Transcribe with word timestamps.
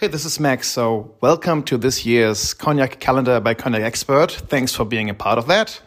Hey, 0.00 0.06
this 0.06 0.24
is 0.24 0.38
Max. 0.38 0.68
So, 0.68 1.16
welcome 1.20 1.64
to 1.64 1.76
this 1.76 2.06
year's 2.06 2.54
Cognac 2.54 3.00
Calendar 3.00 3.40
by 3.40 3.54
Cognac 3.54 3.82
Expert. 3.82 4.30
Thanks 4.30 4.72
for 4.72 4.84
being 4.84 5.10
a 5.10 5.14
part 5.14 5.38
of 5.38 5.48
that. 5.48 5.80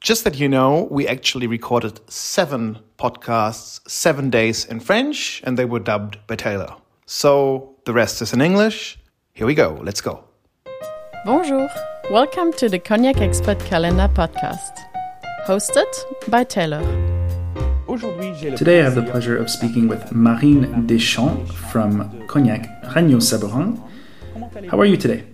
Just 0.00 0.24
that 0.24 0.38
you 0.38 0.48
know, 0.48 0.88
we 0.90 1.06
actually 1.06 1.46
recorded 1.46 2.00
seven 2.10 2.78
podcasts, 2.98 3.86
seven 3.86 4.30
days 4.30 4.64
in 4.64 4.80
French, 4.80 5.42
and 5.44 5.58
they 5.58 5.66
were 5.66 5.78
dubbed 5.78 6.16
by 6.26 6.36
Taylor. 6.36 6.74
So, 7.04 7.76
the 7.84 7.92
rest 7.92 8.22
is 8.22 8.32
in 8.32 8.40
English. 8.40 8.98
Here 9.34 9.46
we 9.46 9.54
go. 9.54 9.78
Let's 9.82 10.00
go. 10.00 10.24
Bonjour. 11.26 11.68
Welcome 12.10 12.54
to 12.54 12.70
the 12.70 12.78
Cognac 12.78 13.20
Expert 13.20 13.60
Calendar 13.60 14.08
podcast, 14.08 14.72
hosted 15.46 15.92
by 16.30 16.44
Taylor. 16.44 17.07
Today 17.88 18.80
I 18.80 18.84
have 18.84 18.94
the 18.96 19.02
pleasure 19.02 19.34
of 19.34 19.48
speaking 19.48 19.88
with 19.88 20.12
Marine 20.12 20.86
Deschamps 20.86 21.50
from 21.54 22.26
Cognac 22.26 22.82
Ragnaud 22.82 23.22
Sabourin. 23.22 23.80
How 24.68 24.78
are 24.78 24.84
you 24.84 24.98
today? 24.98 25.24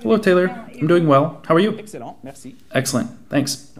Hello, 0.00 0.16
Taylor. 0.18 0.50
I'm 0.80 0.86
doing 0.86 1.08
well. 1.08 1.42
How 1.48 1.56
are 1.56 1.58
you? 1.58 1.76
Excellent. 2.70 3.10
Thanks. 3.28 3.72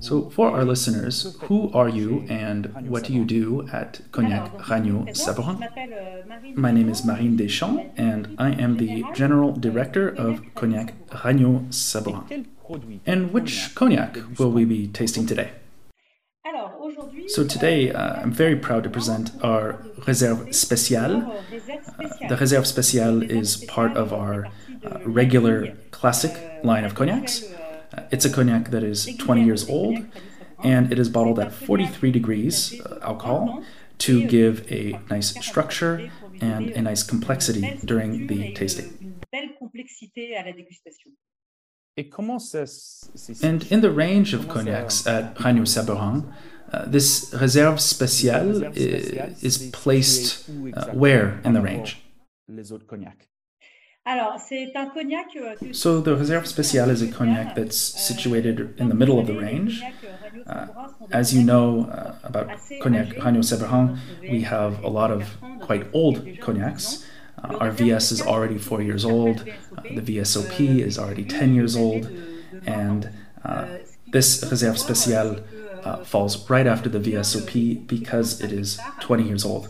So, 0.00 0.30
for 0.30 0.52
our 0.52 0.64
listeners, 0.64 1.36
who 1.42 1.70
are 1.74 1.90
you 1.90 2.24
and 2.30 2.88
what 2.88 3.04
do 3.04 3.12
you 3.12 3.26
do 3.26 3.68
at 3.70 4.00
Cognac 4.12 4.50
Ragnaud 4.70 5.10
Sabourin? 5.10 6.56
My 6.56 6.70
name 6.72 6.88
is 6.88 7.04
Marine 7.04 7.36
Deschamps 7.36 7.92
and 7.98 8.34
I 8.38 8.52
am 8.52 8.78
the 8.78 9.04
General 9.12 9.52
Director 9.52 10.08
of 10.08 10.40
Cognac 10.54 10.94
Ragnaud 11.10 11.68
Sabourin. 11.74 12.46
And 13.04 13.34
which 13.34 13.74
cognac 13.74 14.16
will 14.38 14.50
we 14.50 14.64
be 14.64 14.88
tasting 14.88 15.26
today? 15.26 15.50
So 17.32 17.46
today, 17.46 17.90
uh, 17.90 18.20
I'm 18.20 18.30
very 18.30 18.56
proud 18.56 18.84
to 18.84 18.90
present 18.90 19.30
our 19.42 19.78
Réserve 20.00 20.52
Spéciale. 20.52 21.16
Uh, 21.24 22.28
the 22.28 22.36
Réserve 22.36 22.66
Spéciale 22.66 23.22
is 23.22 23.56
part 23.56 23.96
of 23.96 24.12
our 24.12 24.48
uh, 24.84 24.98
regular 25.06 25.74
classic 25.92 26.34
line 26.62 26.84
of 26.84 26.94
cognacs. 26.94 27.42
Uh, 27.96 28.02
it's 28.10 28.26
a 28.26 28.30
cognac 28.30 28.70
that 28.72 28.82
is 28.82 29.06
20 29.16 29.44
years 29.44 29.66
old, 29.66 29.96
and 30.62 30.92
it 30.92 30.98
is 30.98 31.08
bottled 31.08 31.38
at 31.38 31.54
43 31.54 32.10
degrees 32.10 32.78
uh, 32.78 32.98
alcohol 33.00 33.64
to 33.96 34.26
give 34.26 34.70
a 34.70 35.00
nice 35.08 35.30
structure 35.42 36.10
and 36.42 36.68
a 36.72 36.82
nice 36.82 37.02
complexity 37.02 37.80
during 37.82 38.26
the 38.26 38.52
tasting. 38.52 39.22
And 43.42 43.66
in 43.70 43.80
the 43.82 43.90
range 43.90 44.32
of 44.32 44.48
cognacs 44.48 45.06
at 45.06 45.34
Ragnaud 45.36 45.66
Sabourin, 45.66 46.32
uh, 46.72 46.86
this 46.86 47.30
réserve 47.34 47.80
spéciale 47.80 48.74
is, 48.74 49.42
is 49.42 49.70
placed 49.72 50.48
uh, 50.74 50.86
where 50.92 51.38
in 51.44 51.52
the 51.52 51.60
range? 51.60 52.02
So 55.72 56.00
the 56.00 56.16
réserve 56.16 56.46
spéciale 56.46 56.88
is 56.88 57.02
a 57.02 57.08
cognac 57.08 57.54
that's 57.54 57.76
situated 57.76 58.74
in 58.80 58.88
the 58.88 58.94
middle 58.94 59.18
of 59.20 59.26
the 59.26 59.38
range. 59.38 59.82
Uh, 60.46 60.66
as 61.12 61.34
you 61.34 61.44
know 61.44 61.84
uh, 61.84 62.14
about 62.24 62.48
cognac 62.80 63.08
Ragnaud 63.18 63.44
Sabourin, 63.44 63.98
we 64.22 64.40
have 64.42 64.82
a 64.82 64.88
lot 64.88 65.10
of 65.10 65.36
quite 65.60 65.86
old 65.92 66.26
cognacs. 66.40 67.04
Uh, 67.42 67.56
our 67.56 67.70
VS 67.70 68.12
is 68.12 68.22
already 68.22 68.58
four 68.58 68.82
years 68.82 69.04
old. 69.04 69.48
Uh, 69.76 69.82
the 69.94 70.18
VSOP 70.18 70.78
is 70.78 70.98
already 70.98 71.24
10 71.24 71.54
years 71.54 71.76
old. 71.76 72.06
And 72.66 73.10
this 74.12 74.44
réserve 74.44 74.78
spéciale 74.78 75.42
uh, 75.84 76.04
falls 76.04 76.48
right 76.48 76.66
after 76.66 76.88
the 76.88 77.00
VSOP 77.00 77.86
because 77.86 78.40
it 78.40 78.52
is 78.52 78.78
20 79.00 79.24
years 79.24 79.44
old. 79.44 79.68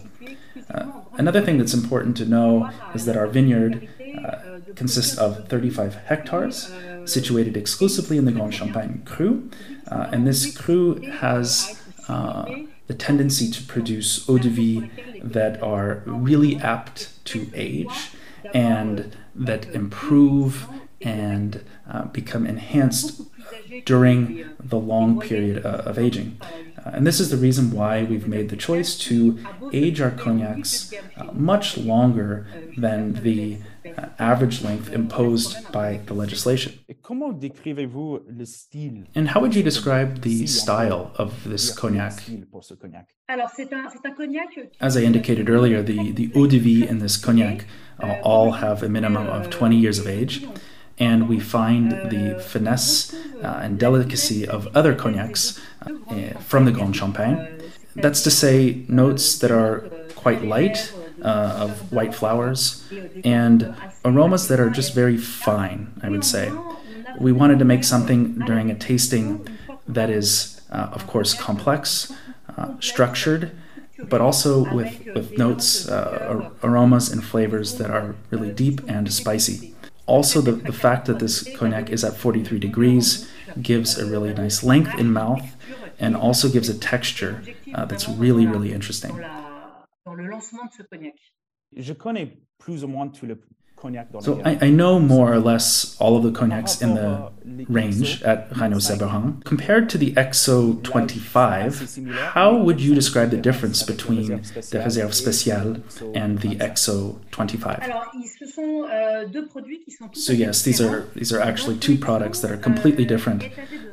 Uh, 0.71 0.93
another 1.15 1.41
thing 1.41 1.59
that's 1.59 1.75
important 1.75 2.17
to 2.17 2.25
know 2.25 2.71
is 2.95 3.05
that 3.07 3.17
our 3.17 3.27
vineyard 3.27 3.89
uh, 4.25 4.61
consists 4.75 5.17
of 5.17 5.49
35 5.49 5.95
hectares 5.95 6.73
situated 7.05 7.57
exclusively 7.57 8.19
in 8.19 8.25
the 8.25 8.33
Grand 8.33 8.55
Champagne 8.55 9.03
cru, 9.05 9.51
uh, 9.91 10.09
and 10.13 10.27
this 10.27 10.57
cru 10.57 11.01
has 11.01 11.81
uh, 12.09 12.45
the 12.87 12.95
tendency 12.95 13.51
to 13.51 13.63
produce 13.65 14.29
eau 14.29 14.39
de 14.39 14.49
vie 14.49 14.91
that 15.23 15.63
are 15.63 16.03
really 16.07 16.57
apt 16.59 17.12
to 17.25 17.51
age 17.55 18.11
and 18.55 19.17
that 19.35 19.67
improve 19.75 20.69
and 21.01 21.65
uh, 21.91 22.05
become 22.07 22.47
enhanced 22.47 23.23
during 23.85 24.45
the 24.61 24.79
long 24.79 25.21
period 25.21 25.65
uh, 25.65 25.83
of 25.85 25.99
aging. 25.99 26.41
Uh, 26.85 26.91
and 26.95 27.07
this 27.07 27.21
is 27.21 27.31
the 27.31 27.37
reason 27.37 27.71
why 27.71 28.05
we've 28.05 28.29
made 28.29 28.49
the 28.49 28.57
choice 28.57 28.97
to 28.97 29.39
age 29.73 30.01
our 30.01 30.11
cognacs 30.11 30.93
uh, 31.17 31.25
much 31.33 31.77
longer 31.77 32.47
than 32.77 33.15
the 33.23 33.59
uh, 33.99 34.07
average 34.19 34.63
length 34.63 34.93
imposed 34.93 35.71
by 35.73 36.01
the 36.07 36.15
legislation. 36.15 36.79
And 39.15 39.29
how 39.29 39.41
would 39.41 39.55
you 39.55 39.63
describe 39.63 40.23
the 40.23 40.47
style 40.47 41.13
of 41.17 41.45
this 41.45 41.77
cognac? 41.77 42.23
As 44.81 44.97
I 44.97 45.03
indicated 45.03 45.49
earlier, 45.49 45.83
the, 45.83 46.13
the 46.13 46.31
eau 46.35 46.47
de 46.47 46.59
vie 46.59 46.87
in 46.87 46.99
this 47.01 47.17
cognac 47.17 47.67
uh, 48.01 48.21
all 48.23 48.53
have 48.53 48.83
a 48.83 48.89
minimum 48.89 49.27
of 49.27 49.51
20 49.51 49.77
years 49.77 49.99
of 49.99 50.07
age 50.07 50.47
and 50.99 51.29
we 51.29 51.41
find 51.41 51.93
the 52.11 52.39
finesse 52.41 53.15
uh, 53.43 53.61
and 53.63 53.79
delicacy 53.79 54.47
of 54.47 54.69
other 54.77 54.95
cognacs 54.95 55.61
uh, 55.81 56.39
from 56.39 56.65
the 56.65 56.71
Grand 56.71 56.95
Champagne. 56.95 57.49
That's 57.97 58.23
to 58.23 58.31
say, 58.31 58.85
notes 58.89 59.39
that 59.39 59.51
are 59.51 59.89
quite 60.15 60.45
light 60.45 60.93
uh, 61.23 61.57
of 61.59 61.93
white 61.93 62.15
flowers 62.15 62.85
and 63.25 63.75
aromas 64.05 64.49
that 64.49 64.61
are 64.61 64.71
just 64.71 64.95
very 64.95 65.17
fine, 65.17 65.93
I 66.03 66.09
would 66.09 66.25
say. 66.25 66.51
We 67.21 67.33
wanted 67.33 67.59
to 67.59 67.65
make 67.65 67.85
something 67.85 68.39
during 68.41 68.71
a 68.71 68.75
tasting 68.75 69.47
that 69.87 70.11
is, 70.11 70.61
uh, 70.71 70.91
of 70.93 71.07
course, 71.07 71.35
complex, 71.35 72.13
uh, 72.57 72.75
structured, 72.81 73.53
but 73.99 74.21
also 74.21 74.73
with, 74.75 75.05
with 75.15 75.39
notes, 75.39 75.89
uh, 75.89 76.51
aromas, 76.63 77.11
and 77.13 77.23
flavors 77.23 77.77
that 77.79 77.91
are 77.91 78.15
really 78.31 78.53
deep 78.53 78.81
and 78.89 79.13
spicy. 79.13 79.75
Also, 80.07 80.41
the, 80.41 80.53
the 80.53 80.73
fact 80.73 81.07
that 81.07 81.19
this 81.19 81.49
cognac 81.57 81.91
is 81.91 82.03
at 82.05 82.17
43 82.17 82.59
degrees 82.59 83.29
gives 83.61 83.99
a 83.99 84.07
really 84.07 84.35
nice 84.35 84.63
length 84.63 84.99
in 84.99 85.13
mouth 85.13 85.57
and 85.99 86.17
also 86.17 86.49
gives 86.49 86.69
a 86.69 86.79
texture 86.79 87.43
uh, 87.75 87.85
that's 87.85 88.09
really, 88.09 88.47
really 88.47 88.73
interesting. 88.73 89.17
Je 91.75 91.95
connais 91.95 92.29
plus 92.59 92.85
ou 92.85 92.89
moins 92.89 93.09
tout 93.09 93.27
le, 93.27 93.39
so 94.21 94.41
I, 94.45 94.59
I, 94.67 94.71
know 94.71 95.01
more 95.01 95.33
or 95.33 95.41
less 95.41 95.97
all 95.99 96.17
of 96.17 96.23
the 96.23 96.31
cognacs 96.31 96.81
in 96.81 96.95
the 96.95 97.33
range 97.69 98.23
at 98.23 98.49
Ragnaud 98.51 98.81
Sabourin. 98.81 99.43
Compared 99.45 99.91
to 99.91 99.99
the 99.99 100.13
XO 100.13 100.81
25, 100.85 101.99
how 102.35 102.57
would 102.57 102.81
you 102.81 102.95
describe 102.95 103.31
the 103.31 103.37
difference 103.37 103.83
between 103.83 104.27
the 104.27 104.79
Réserve 104.79 105.13
Spéciale 105.13 105.83
and 106.15 106.39
the 106.41 106.57
XO 106.57 107.19
25? 107.33 107.93
So 110.13 110.33
yes, 110.33 110.63
these 110.63 110.81
are 110.81 111.09
these 111.15 111.33
are 111.33 111.41
actually 111.41 111.79
two 111.79 111.99
products 111.99 112.41
that 112.41 112.53
are 112.53 112.57
completely 112.57 113.05
different. 113.05 113.45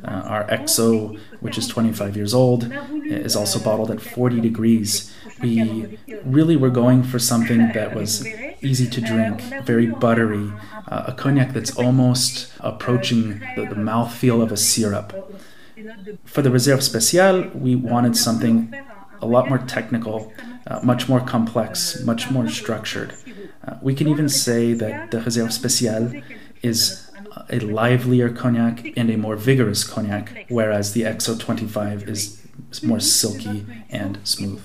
Uh, 0.03 0.21
our 0.33 0.43
XO, 0.45 1.19
which 1.39 1.57
is 1.57 1.67
25 1.67 2.15
years 2.15 2.33
old, 2.33 2.71
is 3.05 3.35
also 3.35 3.59
bottled 3.59 3.89
at 3.91 4.01
40 4.01 4.39
degrees. 4.39 5.13
We 5.41 5.97
really 6.23 6.55
were 6.55 6.69
going 6.69 7.03
for 7.03 7.17
something 7.31 7.71
that 7.73 7.95
was 7.95 8.25
easy 8.61 8.87
to 8.89 9.01
drink, 9.01 9.41
very 9.63 9.87
buttery, 9.87 10.51
uh, 10.87 11.05
a 11.07 11.13
cognac 11.13 11.53
that's 11.53 11.75
almost 11.75 12.51
approaching 12.59 13.39
the, 13.55 13.65
the 13.65 13.75
mouthfeel 13.75 14.41
of 14.41 14.51
a 14.51 14.57
syrup. 14.57 15.13
For 16.25 16.41
the 16.41 16.51
Reserve 16.51 16.79
Spéciale, 16.79 17.53
we 17.55 17.75
wanted 17.75 18.17
something 18.17 18.73
a 19.21 19.25
lot 19.25 19.49
more 19.49 19.59
technical, 19.59 20.33
uh, 20.67 20.79
much 20.83 21.07
more 21.07 21.19
complex, 21.19 22.01
much 22.03 22.29
more 22.31 22.47
structured. 22.49 23.13
Uh, 23.65 23.75
we 23.81 23.93
can 23.93 24.07
even 24.07 24.29
say 24.29 24.73
that 24.73 25.11
the 25.11 25.21
Reserve 25.21 25.49
Spéciale 25.49 26.23
is 26.61 27.09
a 27.49 27.59
livelier 27.59 28.29
cognac 28.29 28.85
and 28.97 29.09
a 29.09 29.17
more 29.17 29.35
vigorous 29.35 29.83
cognac, 29.83 30.45
whereas 30.49 30.93
the 30.93 31.01
XO25 31.03 32.07
is 32.07 32.41
more 32.83 32.99
silky 32.99 33.65
and 33.89 34.19
smooth. 34.23 34.61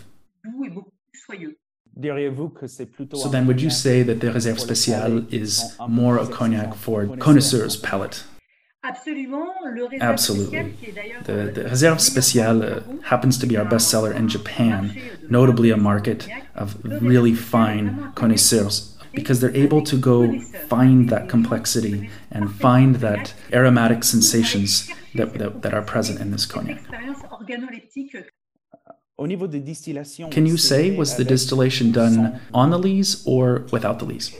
So 1.96 3.28
then, 3.28 3.46
would 3.46 3.60
you 3.60 3.70
say 3.70 4.02
that 4.02 4.20
the 4.20 4.28
Réserve 4.28 4.58
Spéciale 4.60 5.32
is 5.32 5.76
more 5.88 6.18
a 6.18 6.26
cognac 6.26 6.74
for 6.74 7.06
connoisseurs' 7.18 7.76
palate? 7.76 8.24
Absolutely. 10.00 10.74
The, 11.24 11.50
the 11.54 11.64
Réserve 11.64 12.00
Spéciale 12.00 12.62
uh, 12.62 13.02
happens 13.02 13.38
to 13.38 13.46
be 13.46 13.56
our 13.56 13.64
bestseller 13.64 14.14
in 14.14 14.28
Japan, 14.28 14.94
notably 15.30 15.70
a 15.70 15.76
market 15.76 16.28
of 16.54 16.76
really 16.84 17.34
fine 17.34 18.12
connoisseurs, 18.14 18.94
because 19.14 19.40
they're 19.40 19.56
able 19.56 19.80
to 19.82 19.96
go 19.96 20.38
find 20.68 21.08
that 21.08 21.28
complexity 21.30 22.10
and 22.30 22.52
find 22.52 22.96
that 22.96 23.32
aromatic 23.52 24.04
sensations 24.04 24.90
that, 25.14 25.32
that, 25.38 25.62
that 25.62 25.72
are 25.72 25.82
present 25.82 26.20
in 26.20 26.30
this 26.32 26.44
cognac. 26.44 26.82
Can 30.30 30.46
you 30.46 30.56
say 30.56 30.96
was 30.96 31.16
the 31.16 31.24
distillation 31.24 31.92
done 31.92 32.40
on 32.52 32.70
the 32.70 32.78
lees 32.78 33.22
or 33.26 33.64
without 33.70 34.00
the 34.00 34.04
lees? 34.04 34.36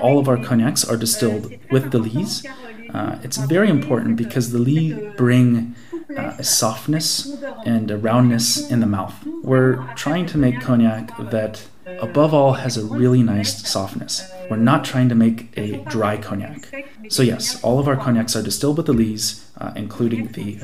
All 0.00 0.18
of 0.18 0.28
our 0.28 0.38
cognacs 0.38 0.84
are 0.84 0.96
distilled 0.96 1.52
with 1.70 1.90
the 1.90 1.98
lees. 1.98 2.46
Uh, 2.94 3.18
it's 3.22 3.36
very 3.36 3.68
important 3.68 4.16
because 4.16 4.50
the 4.52 4.58
lees 4.58 4.96
bring 5.16 5.74
uh, 6.16 6.36
a 6.38 6.44
softness 6.44 7.36
and 7.66 7.90
a 7.90 7.98
roundness 7.98 8.70
in 8.70 8.80
the 8.80 8.86
mouth. 8.86 9.14
We're 9.42 9.84
trying 9.94 10.24
to 10.26 10.38
make 10.38 10.60
cognac 10.60 11.14
that, 11.30 11.66
above 11.86 12.32
all, 12.32 12.54
has 12.54 12.78
a 12.78 12.84
really 12.84 13.22
nice 13.22 13.68
softness. 13.68 14.30
We're 14.50 14.56
not 14.56 14.84
trying 14.84 15.10
to 15.10 15.14
make 15.14 15.52
a 15.58 15.84
dry 15.84 16.16
cognac. 16.16 16.72
So, 17.08 17.22
yes, 17.22 17.62
all 17.62 17.78
of 17.78 17.88
our 17.88 17.96
cognacs 17.96 18.34
are 18.34 18.42
distilled 18.42 18.78
with 18.78 18.86
the 18.86 18.94
lees, 18.94 19.50
uh, 19.58 19.72
including 19.76 20.28
the 20.28 20.58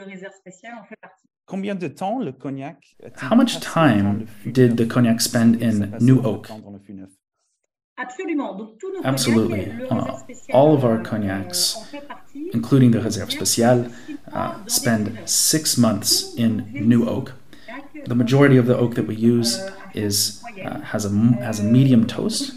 Réserve 0.00 0.32
Spéciale. 0.34 0.82
How 3.16 3.36
much 3.36 3.60
time 3.60 4.26
did 4.50 4.76
the 4.76 4.86
cognac 4.86 5.20
spend 5.20 5.62
in 5.62 5.94
new 6.00 6.22
oak? 6.22 6.48
Absolutely. 9.04 9.70
Uh, 9.90 10.18
all 10.52 10.74
of 10.74 10.84
our 10.84 10.98
cognacs, 11.02 11.76
including 12.52 12.90
the 12.90 12.98
Réserve 13.00 13.30
Spéciale, 13.30 13.92
uh, 14.32 14.54
spend 14.66 15.18
six 15.26 15.76
months 15.76 16.34
in 16.36 16.70
new 16.72 17.06
oak. 17.06 17.34
The 18.06 18.14
majority 18.14 18.56
of 18.56 18.66
the 18.66 18.76
oak 18.76 18.94
that 18.94 19.06
we 19.06 19.14
use 19.14 19.60
is 19.94 20.42
uh, 20.64 20.80
has 20.80 21.04
a 21.04 21.10
has 21.44 21.60
a 21.60 21.64
medium 21.64 22.06
toast, 22.06 22.52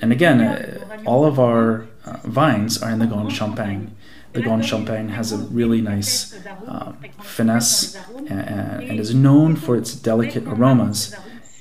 and 0.00 0.12
again, 0.12 0.40
uh, 0.40 1.02
all 1.04 1.24
of 1.24 1.38
our 1.38 1.86
uh, 2.04 2.18
vines 2.24 2.80
are 2.82 2.90
in 2.90 2.98
the 2.98 3.06
Grande 3.06 3.32
Champagne. 3.32 3.96
The 4.32 4.42
Grand 4.42 4.64
Champagne 4.64 5.08
has 5.10 5.32
a 5.32 5.38
really 5.38 5.80
nice 5.80 6.34
uh, 6.66 6.92
finesse 7.20 7.96
and, 8.16 8.30
and 8.30 9.00
is 9.00 9.14
known 9.14 9.56
for 9.56 9.76
its 9.76 9.94
delicate 9.94 10.46
aromas 10.46 11.14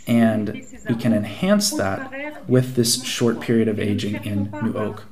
and 0.07 0.65
we 0.89 0.95
can 0.95 1.13
enhance 1.13 1.71
that 1.71 2.47
with 2.49 2.75
this 2.75 3.03
short 3.03 3.39
period 3.39 3.67
of 3.67 3.79
aging 3.79 4.23
in 4.25 4.51
new 4.63 4.73
oak. 4.73 5.05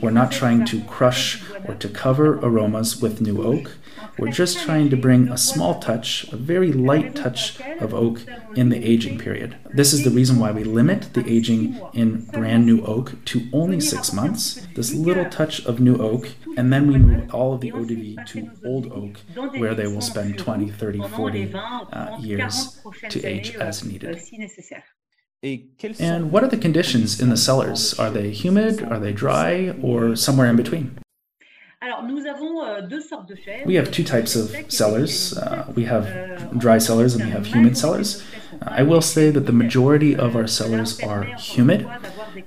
We're 0.00 0.10
not 0.10 0.32
trying 0.32 0.64
to 0.66 0.82
crush 0.84 1.42
or 1.66 1.74
to 1.74 1.88
cover 1.88 2.38
aromas 2.38 3.00
with 3.00 3.20
new 3.20 3.42
oak. 3.42 3.76
We're 4.18 4.30
just 4.30 4.60
trying 4.60 4.90
to 4.90 4.96
bring 4.96 5.28
a 5.28 5.36
small 5.36 5.80
touch, 5.80 6.24
a 6.32 6.36
very 6.36 6.72
light 6.72 7.16
touch 7.16 7.60
of 7.80 7.92
oak 7.92 8.20
in 8.54 8.68
the 8.68 8.84
aging 8.84 9.18
period. 9.18 9.56
This 9.72 9.92
is 9.92 10.04
the 10.04 10.10
reason 10.10 10.38
why 10.38 10.52
we 10.52 10.62
limit 10.64 11.14
the 11.14 11.28
aging 11.28 11.80
in 11.92 12.24
brand 12.26 12.66
new 12.66 12.84
oak 12.84 13.24
to 13.26 13.48
only 13.52 13.80
six 13.80 14.12
months, 14.12 14.66
this 14.74 14.94
little 14.94 15.28
touch 15.28 15.64
of 15.66 15.80
new 15.80 15.96
oak, 15.96 16.30
and 16.56 16.72
then 16.72 16.86
we 16.86 16.96
move 16.96 17.34
all 17.34 17.54
of 17.54 17.60
the 17.60 17.72
eau 17.72 17.84
de 17.84 17.94
vie 17.94 18.24
to 18.26 18.50
old 18.64 18.86
oak, 18.92 19.18
where 19.58 19.74
they 19.74 19.86
will 19.86 20.00
spend 20.00 20.38
20, 20.38 20.70
30, 20.70 21.08
40 21.08 21.54
uh, 21.54 22.16
years 22.20 22.80
to 23.08 23.24
age 23.24 23.56
as 23.56 23.84
needed. 23.84 24.20
And 25.98 26.32
what 26.32 26.42
are 26.42 26.48
the 26.48 26.56
conditions 26.56 27.20
in 27.20 27.28
the 27.28 27.36
cellars? 27.36 27.98
Are 27.98 28.10
they 28.10 28.30
humid, 28.30 28.82
are 28.82 28.98
they 28.98 29.12
dry, 29.12 29.74
or 29.82 30.16
somewhere 30.16 30.48
in 30.48 30.56
between? 30.56 30.98
Euh, 31.84 32.80
we 33.66 33.74
have 33.74 33.90
two 33.90 34.04
types 34.04 34.36
of 34.36 34.54
cellars. 34.68 35.36
Uh, 35.36 35.70
we 35.74 35.84
have 35.84 36.06
euh, 36.06 36.38
dry 36.56 36.78
cellars 36.78 37.14
and 37.14 37.24
we 37.24 37.30
have 37.30 37.46
humid 37.46 37.76
cellars. 37.76 38.22
Uh, 38.62 38.66
I 38.66 38.82
will 38.82 39.02
say 39.02 39.30
that 39.30 39.46
the 39.46 39.52
majority 39.52 40.16
of 40.16 40.34
our 40.34 40.46
cellars 40.46 40.98
are 41.00 41.24
humid, 41.36 41.86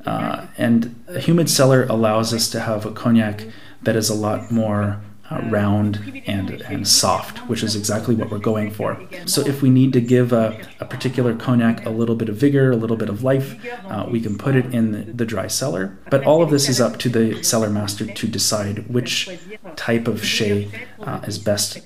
uh, 0.05 0.47
and 0.57 0.95
a 1.07 1.19
humid 1.19 1.49
cellar 1.49 1.83
allows 1.83 2.33
us 2.33 2.49
to 2.49 2.59
have 2.61 2.85
a 2.85 2.91
cognac 2.91 3.45
that 3.83 3.95
is 3.95 4.09
a 4.09 4.15
lot 4.15 4.51
more 4.51 4.99
uh, 5.29 5.41
round 5.49 6.21
and, 6.25 6.61
and 6.61 6.87
soft, 6.87 7.39
which 7.49 7.63
is 7.63 7.75
exactly 7.75 8.15
what 8.15 8.29
we're 8.29 8.39
going 8.39 8.71
for. 8.71 8.99
So, 9.25 9.41
if 9.41 9.61
we 9.61 9.69
need 9.69 9.93
to 9.93 10.01
give 10.01 10.33
a, 10.33 10.59
a 10.79 10.85
particular 10.85 11.35
cognac 11.35 11.85
a 11.85 11.89
little 11.89 12.15
bit 12.15 12.29
of 12.29 12.35
vigor, 12.35 12.71
a 12.71 12.75
little 12.75 12.97
bit 12.97 13.09
of 13.09 13.23
life, 13.23 13.55
uh, 13.85 14.05
we 14.09 14.21
can 14.21 14.37
put 14.37 14.55
it 14.55 14.73
in 14.73 14.91
the, 14.91 15.03
the, 15.11 15.25
dry 15.25 15.47
cellar. 15.47 15.97
But 16.09 16.23
all 16.25 16.41
of 16.41 16.49
this 16.49 16.69
is 16.69 16.79
up 16.79 16.97
to 16.99 17.09
the 17.09 17.43
cellar 17.43 17.69
master 17.69 18.05
to 18.05 18.27
decide 18.27 18.87
which 18.87 19.29
type 19.75 20.07
of 20.07 20.23
chai 20.23 20.69
uh, 20.99 21.21
is 21.27 21.37
best. 21.37 21.79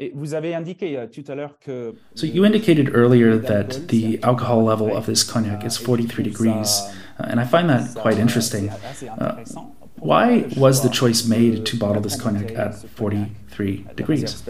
Euh, 0.00 1.92
so 2.14 2.26
you 2.26 2.44
indicated 2.44 2.90
earlier 2.94 3.36
that 3.36 3.88
the 3.88 4.22
alcohol 4.22 4.64
level 4.64 4.96
of 4.96 5.06
this 5.06 5.22
cognac 5.22 5.64
is 5.64 5.76
43 5.76 6.24
degrees, 6.24 6.80
uh, 7.18 7.26
and 7.28 7.38
I 7.38 7.44
find 7.44 7.68
that 7.68 7.94
quite 7.94 8.18
interesting. 8.18 8.70
Uh, 8.70 9.44
why 10.02 10.44
was 10.56 10.82
the 10.82 10.88
choice 10.88 11.24
made 11.24 11.64
to 11.66 11.76
bottle 11.76 12.02
this 12.02 12.20
cognac 12.20 12.50
at 12.52 12.74
43 12.74 13.86
degrees? 13.94 14.42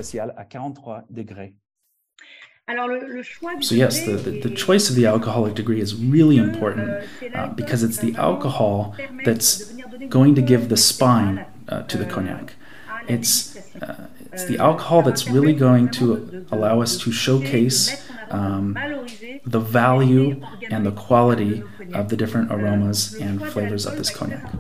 So, 3.61 3.75
yes, 3.75 4.05
the, 4.07 4.13
the, 4.13 4.41
the, 4.41 4.55
choice 4.55 4.89
of 4.89 4.97
the 4.97 5.07
alcoholic 5.07 5.55
degree 5.55 5.81
is 5.81 5.95
really 5.97 6.39
important 6.39 7.05
uh, 7.35 7.49
because 7.49 7.83
it's 7.83 7.99
the 7.99 8.15
alcohol 8.15 8.97
that's 9.25 9.75
going 10.09 10.35
to 10.37 10.43
give 10.43 10.69
the 10.69 10.77
spine 10.77 11.45
uh, 11.69 11.83
to 11.83 11.99
the 11.99 12.07
cognac. 12.07 12.55
It's, 13.09 13.57
uh, 13.83 14.07
it's 14.33 14.47
the 14.47 14.59
alcohol 14.59 15.03
that's 15.03 15.29
really 15.29 15.55
going 15.55 15.91
to 15.91 16.47
allow 16.51 16.81
us 16.81 16.97
to 16.99 17.13
showcase 17.13 18.09
um, 18.31 18.79
the 19.45 19.61
value 19.61 20.41
and 20.71 20.87
the 20.87 20.93
quality 20.93 21.63
of 21.93 22.09
the 22.09 22.17
different 22.17 22.51
aromas 22.51 23.15
and 23.15 23.45
flavors 23.49 23.85
of 23.87 23.97
this 23.97 24.09
cognac. 24.09 24.51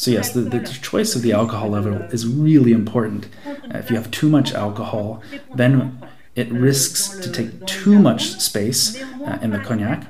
So, 0.00 0.10
yes, 0.10 0.32
the, 0.32 0.40
the 0.40 0.60
choice 0.60 1.14
of 1.14 1.20
the 1.20 1.32
alcohol 1.32 1.68
level 1.68 1.92
is 2.10 2.26
really 2.26 2.72
important. 2.72 3.28
if 3.74 3.90
you 3.90 3.96
have 3.96 4.10
too 4.10 4.30
much 4.30 4.54
alcohol, 4.54 5.22
then 5.54 6.00
it 6.34 6.50
risks 6.50 7.18
to 7.18 7.30
take 7.30 7.66
too 7.66 7.98
much 7.98 8.40
space 8.40 8.98
uh, 8.98 9.38
in 9.42 9.50
the 9.50 9.58
cognac. 9.58 10.06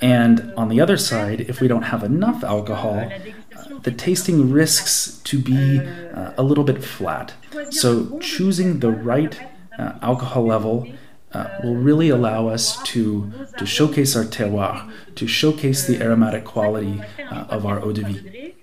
And 0.00 0.52
on 0.56 0.68
the 0.68 0.80
other 0.80 0.96
side, 0.96 1.42
if 1.42 1.60
we 1.60 1.68
don't 1.68 1.84
have 1.84 2.02
enough 2.02 2.42
alcohol, 2.42 2.98
uh, 2.98 3.78
the 3.84 3.92
tasting 3.92 4.50
risks 4.50 5.20
to 5.22 5.38
be 5.38 5.78
uh, 5.78 6.32
a 6.36 6.42
little 6.42 6.64
bit 6.64 6.82
flat. 6.82 7.34
So, 7.70 8.18
choosing 8.18 8.80
the 8.80 8.90
right 8.90 9.40
uh, 9.78 10.00
alcohol 10.02 10.46
level 10.46 10.88
uh, 11.30 11.46
will 11.62 11.76
really 11.76 12.08
allow 12.08 12.48
us 12.48 12.82
to, 12.90 13.30
to 13.56 13.64
showcase 13.64 14.16
our 14.16 14.24
terroir, 14.24 14.90
to 15.14 15.28
showcase 15.28 15.86
the 15.86 16.02
aromatic 16.02 16.44
quality 16.44 17.00
uh, 17.30 17.44
of 17.48 17.64
our 17.64 17.78
eau 17.78 17.92
de 17.92 18.02
vie. 18.02 18.54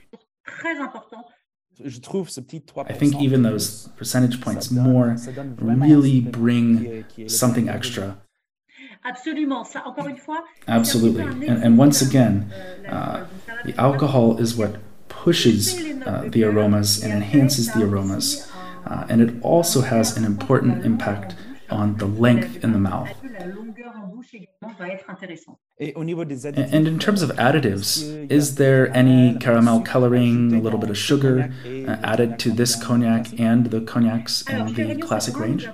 I 2.90 2.94
think 2.94 3.16
even 3.22 3.44
those 3.44 3.90
percentage 3.98 4.40
points 4.40 4.72
more 4.72 5.18
really 5.58 6.22
bring 6.22 7.06
something 7.28 7.68
extra. 7.70 8.18
Absolutely. 10.68 11.24
And, 11.48 11.64
and 11.64 11.78
once 11.78 12.02
again, 12.02 12.52
uh, 12.88 13.26
the 13.66 13.76
alcohol 13.80 14.38
is 14.38 14.56
what 14.56 14.78
pushes 15.10 15.76
uh, 16.06 16.28
the 16.30 16.44
aromas 16.44 17.04
and 17.04 17.12
enhances 17.14 17.72
the 17.74 17.84
aromas. 17.84 18.50
Uh, 18.86 19.06
and 19.10 19.22
it 19.22 19.36
also 19.42 19.82
has 19.82 20.16
an 20.18 20.24
important 20.24 20.86
impact 20.86 21.36
on 21.70 21.98
the 21.98 22.06
length 22.06 22.64
in 22.64 22.72
the 22.72 22.80
mouth. 22.80 23.10
And 26.74 26.88
in 26.88 27.00
terms 27.00 27.22
of 27.22 27.30
additives, 27.32 28.32
is 28.32 28.56
there 28.56 28.96
any 28.96 29.36
caramel 29.40 29.82
coloring, 29.82 30.54
a 30.54 30.62
little 30.62 30.80
bit 30.80 30.90
of 30.90 30.98
sugar 30.98 31.52
uh, 31.66 31.98
added 32.04 32.40
to 32.40 32.52
this 32.52 32.76
cognac 32.82 33.40
and 33.40 33.68
the 33.68 33.82
cognacs 33.82 34.42
in 34.50 34.74
the 34.74 34.96
classic 35.02 35.38
range? 35.40 35.68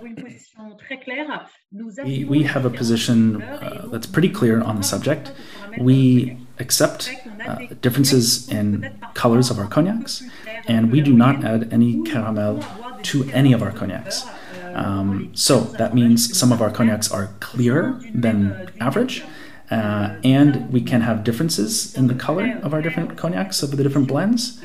We, 2.04 2.26
we 2.26 2.44
have 2.44 2.66
a 2.66 2.70
position 2.70 3.42
uh, 3.42 3.88
that's 3.92 4.08
pretty 4.08 4.30
clear 4.30 4.62
on 4.62 4.76
the 4.76 4.84
subject. 4.84 5.32
We 5.80 6.38
accept 6.60 7.10
uh, 7.48 7.56
differences 7.82 8.50
in 8.50 9.00
colors 9.14 9.50
of 9.50 9.58
our 9.60 9.68
cognacs, 9.68 10.22
and 10.68 10.92
we 10.92 11.00
do 11.02 11.14
not 11.14 11.44
add 11.46 11.72
any 11.72 12.02
caramel 12.04 12.64
to 13.04 13.24
any 13.32 13.54
of 13.54 13.64
our 13.64 13.72
cognacs. 13.72 14.26
Um, 14.74 15.32
so 15.34 15.62
that 15.80 15.94
means 15.94 16.38
some 16.38 16.52
of 16.52 16.62
our 16.62 16.72
cognacs 16.72 17.12
are 17.12 17.36
clearer 17.40 18.02
than 18.14 18.72
average. 18.80 19.24
Uh, 19.70 20.18
and 20.26 20.70
we 20.72 20.82
can 20.82 21.00
have 21.00 21.24
differences 21.24 21.96
in 21.96 22.08
the 22.08 22.14
color 22.14 22.60
of 22.62 22.74
our 22.74 22.82
different 22.82 23.18
cognacs 23.18 23.64
of 23.64 23.78
the 23.78 23.84
different 23.84 24.08
blends, 24.08 24.62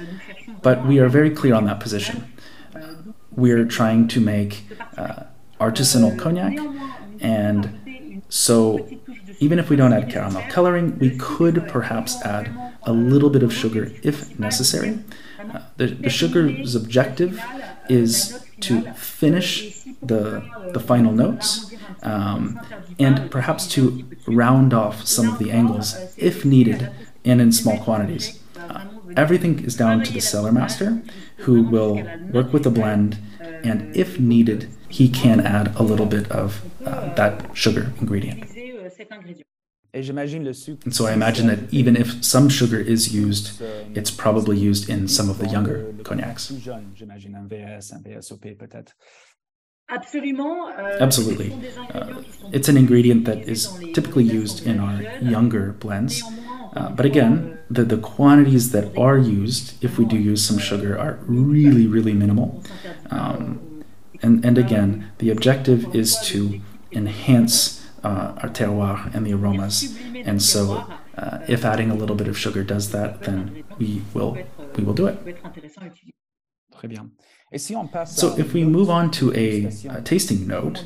but 0.63 0.85
we 0.85 0.99
are 0.99 1.09
very 1.09 1.31
clear 1.31 1.55
on 1.55 1.65
that 1.65 1.79
position. 1.79 2.25
Uh, 2.75 2.81
we're 3.31 3.65
trying 3.65 4.09
to 4.09 4.21
make 4.21 4.65
uh, 4.97 5.23
artisanal 5.61 6.19
cognac, 6.19 6.59
and 7.21 8.21
so 8.29 8.89
even 9.39 9.61
if 9.61 9.71
we 9.71 9.77
don't 9.77 9.93
add 9.93 10.11
caramel 10.11 10.43
coloring, 10.51 10.99
we 10.99 11.17
could 11.17 11.69
perhaps 11.69 12.21
add 12.23 12.51
a 12.83 12.93
little 12.93 13.31
bit 13.31 13.45
of 13.45 13.53
sugar 13.53 13.93
if 14.03 14.37
necessary. 14.41 14.99
Uh, 15.39 15.61
the, 15.77 15.87
the 15.87 16.11
sugar's 16.11 16.75
objective 16.75 17.41
is 17.89 18.45
to 18.61 18.93
finish 18.95 19.76
the, 20.09 20.43
the 20.73 20.81
final 20.81 21.13
notes 21.13 21.75
um, 22.03 22.61
and 22.99 23.31
perhaps 23.31 23.67
to 23.69 24.05
round 24.27 24.73
off 24.73 25.07
some 25.07 25.29
of 25.29 25.39
the 25.39 25.51
angles 25.51 25.97
if 26.17 26.45
needed 26.45 26.91
and 27.25 27.41
in 27.41 27.53
small 27.53 27.79
quantities. 27.79 28.41
Uh, 28.57 28.85
everything 29.17 29.65
is 29.65 29.77
down 29.77 30.03
to 30.05 30.13
the 30.13 30.21
cellar 30.21 30.53
master 30.53 31.03
who 31.39 31.63
will 31.63 32.03
work 32.33 32.53
with 32.53 32.63
the 32.63 32.71
blend 32.71 33.19
and 33.41 33.97
if 33.97 34.19
needed, 34.19 34.69
he 34.89 35.09
can 35.09 35.41
add 35.41 35.75
a 35.77 35.83
little 35.83 36.07
bit 36.07 36.31
of 36.31 36.63
uh, 36.85 37.13
that 37.15 37.57
sugar 37.57 37.93
ingredient. 38.01 38.45
And 40.85 40.95
so 40.95 41.07
I 41.07 41.13
imagine 41.13 41.47
that 41.47 41.73
even 41.73 41.97
if 41.97 42.23
some 42.23 42.49
sugar 42.49 42.79
is 42.79 43.15
used, 43.15 43.63
it's 43.95 44.11
probably 44.11 44.59
used 44.59 44.89
in 44.91 45.09
some 45.09 45.31
of 45.31 45.39
the 45.39 45.49
younger 45.49 45.95
cognacs. 46.05 46.53
Absolutely. 51.01 51.53
Uh, 51.95 52.23
it's 52.53 52.69
an 52.69 52.77
ingredient 52.77 53.25
that 53.25 53.49
is 53.49 53.69
typically 53.95 54.25
used 54.25 54.67
in 54.67 54.81
our 54.81 55.03
younger 55.23 55.73
blends. 55.75 56.23
Uh, 56.75 56.91
but 56.91 57.07
again, 57.07 57.59
the, 57.71 57.85
the 57.85 57.97
quantities 57.97 58.73
that 58.73 58.97
are 58.99 59.17
used, 59.17 59.83
if 59.85 59.99
we 59.99 60.05
do 60.05 60.17
use 60.19 60.45
some 60.45 60.59
sugar, 60.59 60.99
are 60.99 61.19
really, 61.27 61.87
really 61.87 62.13
minimal. 62.13 62.63
Um, 63.11 63.85
and, 64.23 64.45
and 64.45 64.59
again, 64.59 65.13
the 65.19 65.31
objective 65.31 65.95
is 65.95 66.19
to 66.23 66.61
enhance 66.93 67.87
uh, 68.03 68.35
our 68.43 68.49
terroir 68.49 69.15
and 69.15 69.25
the 69.27 69.33
aromas. 69.35 69.97
And 70.15 70.43
so, 70.43 70.85
uh, 71.17 71.39
if 71.49 71.65
adding 71.65 71.91
a 71.91 71.95
little 71.95 72.17
bit 72.17 72.29
of 72.29 72.37
sugar 72.39 72.63
does 72.65 72.91
that, 72.93 73.23
then 73.23 73.65
we 73.79 74.03
will 74.15 74.37
we 74.77 74.85
will 74.85 74.95
do 74.95 75.07
it. 75.07 75.19
So, 78.07 78.37
if 78.37 78.53
we 78.53 78.65
move 78.65 78.91
on 78.91 79.11
to 79.13 79.33
a, 79.35 79.67
a, 79.89 80.03
tasting 80.03 80.49
note, 80.49 80.85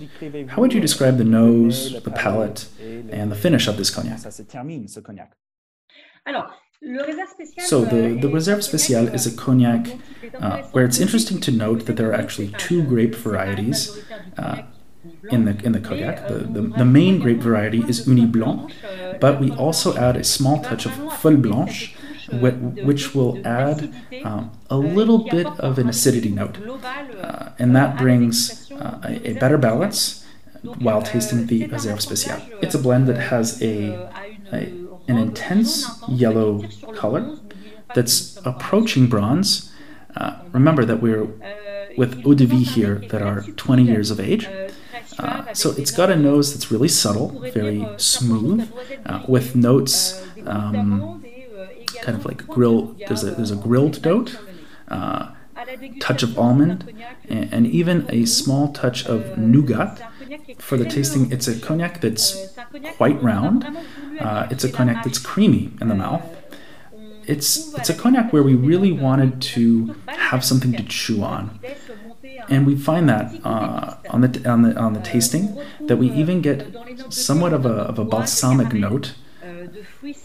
how 0.49 0.61
would 0.61 0.75
you 0.75 0.81
describe 0.81 1.17
the 1.17 1.25
nose, 1.25 2.02
the 2.02 2.11
palate, 2.11 2.69
and 2.81 3.33
the 3.33 3.37
finish 3.37 3.67
of 3.67 3.79
this 3.79 3.90
cognac? 3.90 4.19
So 7.59 7.85
the, 7.85 8.19
the 8.21 8.29
Reserve 8.29 8.61
Spécial 8.61 9.12
is 9.12 9.26
a 9.26 9.37
cognac 9.37 9.99
uh, 10.38 10.62
where 10.73 10.85
it's 10.85 10.99
interesting 10.99 11.38
to 11.40 11.50
note 11.50 11.85
that 11.87 11.97
there 11.97 12.11
are 12.11 12.14
actually 12.14 12.49
two 12.57 12.83
grape 12.83 13.14
varieties 13.14 14.02
uh, 14.38 14.62
in 15.31 15.45
the 15.45 15.59
in 15.64 15.73
the 15.73 15.81
cognac. 15.81 16.26
The, 16.29 16.35
the, 16.35 16.62
the, 16.79 16.85
main 16.85 17.19
grape 17.19 17.40
variety 17.40 17.81
is 17.87 18.07
Ugni 18.07 18.31
Blanc, 18.33 18.73
but 19.21 19.40
we 19.40 19.50
also 19.50 19.95
add 19.97 20.17
a 20.17 20.25
small 20.25 20.62
touch 20.62 20.87
of 20.87 20.93
Folle 21.21 21.37
Blanche, 21.37 21.95
which 22.33 23.15
will 23.15 23.45
add 23.47 23.93
um, 24.25 24.51
a 24.69 24.77
little 24.77 25.19
bit 25.31 25.47
of 25.47 25.79
an 25.79 25.89
acidity 25.89 26.31
note, 26.31 26.59
uh, 26.67 27.51
and 27.59 27.75
that 27.75 27.99
brings 27.99 28.71
uh, 28.73 29.01
a, 29.25 29.33
better 29.35 29.59
balance 29.59 30.25
while 30.79 31.03
tasting 31.03 31.47
the 31.47 31.67
Reserve 31.67 31.99
Spécial. 31.99 32.41
It's 32.63 32.75
a 32.75 32.79
blend 32.79 33.09
that 33.09 33.19
has 33.19 33.61
a, 33.63 34.09
a 34.53 34.81
an 35.09 35.19
intense 35.19 36.01
yellow 36.09 36.63
color 36.95 37.39
that's 37.95 38.39
approaching 38.45 39.09
bronze. 39.09 39.73
Uh, 40.17 40.37
remember 40.53 40.85
that 40.85 41.01
we're 41.01 41.27
with 41.97 42.25
eau 42.25 42.35
de 42.35 42.47
vie 42.47 42.63
here 42.63 43.03
that 43.11 43.23
are 43.23 43.43
20 43.43 43.83
years 43.83 44.11
of 44.11 44.21
age. 44.21 44.49
Uh, 45.19 45.53
so 45.53 45.73
it's 45.73 45.91
got 45.91 46.11
a 46.11 46.17
nose 46.17 46.55
that's 46.55 46.71
really 46.71 46.89
subtle, 46.89 47.29
very 47.53 47.87
smooth, 47.97 48.73
uh, 49.07 49.23
with 49.29 49.55
notes 49.55 50.25
um, 50.47 51.25
kind 52.02 52.16
of 52.16 52.25
like 52.25 52.47
grill. 52.47 52.97
There's 53.07 53.25
a 53.25 53.33
there's 53.33 53.50
a 53.50 53.57
grilled 53.57 54.04
note, 54.04 54.38
uh, 54.88 55.33
touch 56.00 56.23
of 56.23 56.38
almond, 56.38 56.92
and, 57.28 57.52
and, 57.52 57.66
even 57.66 58.07
a 58.09 58.25
small 58.25 58.73
touch 58.73 59.07
of 59.07 59.38
nougat. 59.38 60.02
For 60.59 60.76
the 60.76 60.85
tasting, 60.85 61.33
it's 61.33 61.49
a 61.49 61.59
cognac 61.59 62.00
that's 62.00 62.54
quite 62.97 63.21
round. 63.23 63.66
Uh, 64.21 64.47
it's 64.50 64.64
a 64.64 64.71
cognac 64.71 65.04
that's 65.04 65.19
creamy 65.19 65.73
in 65.80 65.88
the 65.88 65.95
mouth. 65.95 66.25
It's 67.26 67.75
it's 67.75 67.90
a 67.90 67.95
cognac 67.95 68.33
where 68.33 68.42
we 68.42 68.54
really 68.54 68.92
wanted 68.92 69.40
to 69.54 69.95
have 70.07 70.45
something 70.45 70.73
to 70.73 70.83
chew 70.85 71.23
on 71.23 71.61
and 72.50 72.66
we 72.66 72.76
find 72.76 73.09
that 73.09 73.33
uh, 73.45 73.97
on 74.11 74.21
the 74.21 74.50
on 74.50 74.62
the 74.62 74.76
on 74.76 74.92
the 74.92 75.00
tasting 75.00 75.59
that 75.80 75.97
we 75.97 76.11
even 76.11 76.40
get 76.40 76.66
somewhat 77.11 77.52
of 77.52 77.64
a 77.64 77.75
of 77.90 77.99
a 77.99 78.04
balsamic 78.04 78.73
note. 78.73 79.14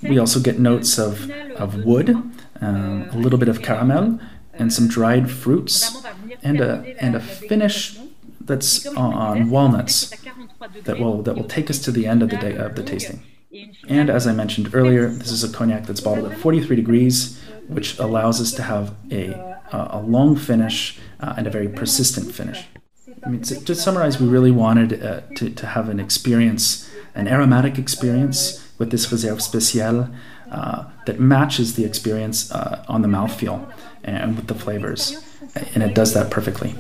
We 0.04 0.18
also 0.20 0.40
get 0.40 0.60
notes 0.60 0.98
of 0.98 1.30
of 1.56 1.84
wood, 1.84 2.10
um, 2.62 3.10
a 3.12 3.18
little 3.18 3.40
bit 3.40 3.50
of 3.50 3.62
caramel, 3.62 4.20
and 4.54 4.72
some 4.72 4.88
dried 4.88 5.30
fruits, 5.30 6.04
and 6.44 6.62
a 6.62 6.96
and 7.00 7.16
a 7.16 7.20
finish 7.20 7.98
that's 8.42 8.86
on 8.88 9.50
walnuts 9.50 10.14
that 10.84 11.00
will 11.00 11.22
that 11.24 11.36
will 11.36 11.48
take 11.48 11.70
us 11.70 11.80
to 11.80 11.92
the 11.92 12.08
end 12.08 12.24
of 12.24 12.30
the 12.30 12.38
day 12.38 12.56
of 12.56 12.76
the 12.76 12.84
tasting. 12.84 13.24
And 13.88 14.10
as 14.10 14.28
I 14.28 14.34
mentioned 14.34 14.72
earlier, 14.74 15.08
this 15.08 15.32
is 15.32 15.44
a 15.44 15.50
cognac 15.50 15.86
that's 15.86 16.02
bottled 16.02 16.32
at 16.32 16.38
43 16.38 16.76
degrees, 16.76 17.40
which 17.68 17.98
allows 18.00 18.42
us 18.42 18.52
to 18.54 18.64
have 18.64 18.96
a 19.12 19.56
a 19.72 20.00
long 20.00 20.36
finish 20.36 21.00
uh, 21.20 21.34
and 21.38 21.48
a 21.48 21.50
very 21.50 21.68
persistent 21.68 22.34
finish. 22.34 22.66
I 23.26 23.30
mean, 23.30 23.42
to, 23.42 23.60
to 23.66 23.76
summarize, 23.76 24.22
we 24.22 24.28
really 24.28 24.52
wanted 24.52 25.04
uh, 25.04 25.22
to, 25.36 25.50
to 25.50 25.66
have 25.66 25.90
an 25.90 26.00
experience, 26.00 26.88
an 27.16 27.28
aromatic 27.28 27.80
experience 27.80 28.65
with 28.78 28.92
this 28.92 29.12
Reserve 29.12 29.40
Spécial 29.40 30.14
uh, 30.52 30.86
that 31.06 31.20
matches 31.20 31.76
the 31.76 31.86
experience 31.86 32.52
uh, 32.52 32.84
on 32.88 33.02
the 33.02 33.08
mouthfeel 33.08 33.72
and 34.04 34.36
with 34.36 34.48
the 34.48 34.56
flavors. 34.56 35.24
And 35.74 35.84
it 35.84 35.96
does 35.96 36.14
that 36.14 36.32
perfectly. 36.32 36.76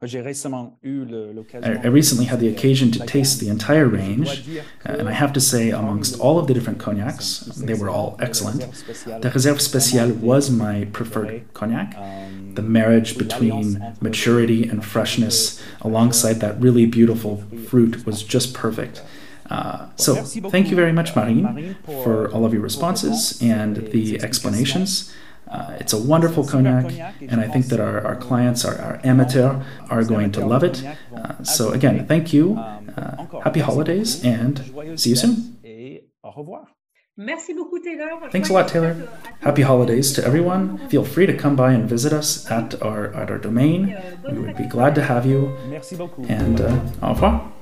I 0.00 1.88
recently 1.88 2.26
had 2.26 2.38
the 2.38 2.48
occasion 2.48 2.92
to 2.92 3.00
taste 3.00 3.40
the 3.40 3.48
entire 3.48 3.88
range, 3.88 4.48
and 4.84 5.08
I 5.08 5.12
have 5.12 5.32
to 5.32 5.40
say, 5.40 5.70
amongst 5.70 6.20
all 6.20 6.38
of 6.38 6.46
the 6.46 6.54
different 6.54 6.78
cognacs, 6.78 7.40
they 7.56 7.74
were 7.74 7.90
all 7.90 8.16
excellent. 8.20 8.60
The 8.60 9.30
Reserve 9.34 9.58
Speciale 9.58 10.14
was 10.14 10.50
my 10.50 10.84
preferred 10.92 11.52
cognac. 11.52 11.96
The 12.54 12.62
marriage 12.62 13.18
between 13.18 13.94
maturity 14.00 14.68
and 14.68 14.84
freshness, 14.84 15.60
alongside 15.80 16.34
that 16.34 16.60
really 16.60 16.86
beautiful 16.86 17.42
fruit, 17.66 18.06
was 18.06 18.22
just 18.22 18.54
perfect. 18.54 19.02
Uh, 19.50 19.86
so, 19.96 20.14
thank 20.50 20.68
you 20.70 20.76
very 20.76 20.92
much, 20.92 21.16
Marine, 21.16 21.76
for 21.84 22.30
all 22.32 22.44
of 22.44 22.52
your 22.52 22.62
responses 22.62 23.40
and 23.40 23.76
the 23.92 24.20
explanations. 24.22 25.12
Uh, 25.50 25.76
it's 25.80 25.94
a 25.94 25.98
wonderful 25.98 26.44
cognac, 26.46 26.92
and 27.22 27.40
I 27.40 27.48
think 27.48 27.66
that 27.66 27.80
our, 27.80 28.04
our 28.06 28.16
clients, 28.16 28.64
our, 28.66 28.76
our 28.78 29.00
amateur, 29.04 29.62
are 29.88 30.04
going 30.04 30.30
to 30.32 30.44
love 30.44 30.62
it. 30.62 30.84
Uh, 31.16 31.42
so, 31.42 31.70
again, 31.72 32.06
thank 32.06 32.32
you. 32.34 32.58
Uh, 32.58 33.40
happy 33.40 33.60
holidays, 33.60 34.22
and 34.24 34.58
see 35.00 35.10
you 35.10 35.16
soon. 35.16 35.56
Au 36.22 36.32
revoir. 36.36 36.66
Thanks 38.30 38.48
a 38.48 38.52
lot, 38.52 38.68
Taylor. 38.68 38.94
Happy 39.40 39.62
holidays 39.62 40.12
to 40.12 40.24
everyone. 40.24 40.78
Feel 40.88 41.04
free 41.04 41.26
to 41.26 41.32
come 41.36 41.56
by 41.56 41.72
and 41.72 41.88
visit 41.88 42.12
us 42.12 42.48
at 42.50 42.80
our 42.80 43.12
at 43.14 43.28
our 43.30 43.38
domain. 43.38 43.96
We 44.30 44.38
would 44.38 44.56
be 44.56 44.66
glad 44.66 44.94
to 44.94 45.02
have 45.02 45.26
you. 45.26 45.56
And 46.28 46.60
uh, 46.60 46.78
au 47.02 47.08
revoir. 47.14 47.52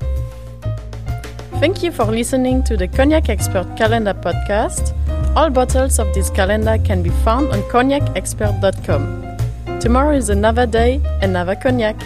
Thank 1.58 1.82
you 1.82 1.90
for 1.90 2.04
listening 2.04 2.62
to 2.64 2.76
the 2.76 2.86
Cognac 2.86 3.30
Expert 3.30 3.78
Calendar 3.78 4.12
podcast. 4.12 4.92
All 5.34 5.48
bottles 5.48 5.98
of 5.98 6.12
this 6.12 6.28
calendar 6.28 6.76
can 6.84 7.02
be 7.02 7.08
found 7.24 7.48
on 7.48 7.62
cognacexpert.com. 7.62 9.80
Tomorrow 9.80 10.16
is 10.16 10.28
another 10.28 10.66
day, 10.66 11.00
another 11.22 11.56
cognac. 11.56 11.96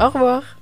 Au 0.00 0.10
revoir! 0.10 0.57